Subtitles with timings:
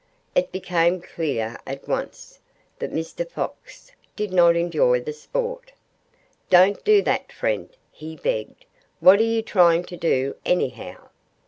[0.33, 2.39] It became clear, at once,
[2.79, 3.29] that Mr.
[3.29, 5.73] Fox did not enjoy the sport.
[6.49, 8.65] "Don't do that, friend!" he begged.
[8.99, 11.09] "What are you trying to do, anyhow?"